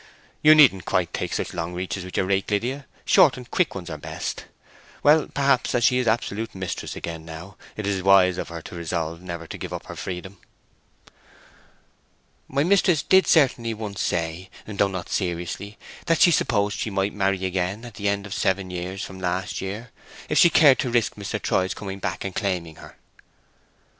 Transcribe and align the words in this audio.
"You 0.41 0.55
needn't 0.55 0.87
take 0.87 1.13
quite 1.13 1.31
such 1.35 1.53
long 1.53 1.75
reaches 1.75 2.03
with 2.03 2.17
your 2.17 2.25
rake, 2.25 2.49
Lydia—short 2.49 3.37
and 3.37 3.51
quick 3.51 3.75
ones 3.75 3.87
are 3.87 3.99
best. 3.99 4.45
Well, 5.03 5.27
perhaps, 5.31 5.75
as 5.75 5.83
she 5.83 5.99
is 5.99 6.07
absolute 6.07 6.55
mistress 6.55 6.95
again 6.95 7.23
now, 7.23 7.55
it 7.77 7.85
is 7.85 8.01
wise 8.01 8.39
of 8.39 8.47
her 8.49 8.63
to 8.63 8.73
resolve 8.75 9.21
never 9.21 9.45
to 9.45 9.57
give 9.59 9.71
up 9.71 9.85
her 9.85 9.95
freedom." 9.95 10.39
"My 12.47 12.63
mistress 12.63 13.03
did 13.03 13.27
certainly 13.27 13.75
once 13.75 14.01
say, 14.01 14.49
though 14.65 14.87
not 14.87 15.07
seriously, 15.09 15.77
that 16.07 16.19
she 16.19 16.31
supposed 16.31 16.79
she 16.79 16.89
might 16.89 17.13
marry 17.13 17.45
again 17.45 17.85
at 17.85 17.93
the 17.93 18.09
end 18.09 18.25
of 18.25 18.33
seven 18.33 18.71
years 18.71 19.03
from 19.05 19.19
last 19.19 19.61
year, 19.61 19.91
if 20.29 20.37
she 20.39 20.49
cared 20.49 20.79
to 20.79 20.89
risk 20.89 21.13
Mr. 21.13 21.39
Troy's 21.39 21.75
coming 21.75 21.99
back 21.99 22.23
and 22.25 22.33
claiming 22.33 22.77
her." 22.77 22.97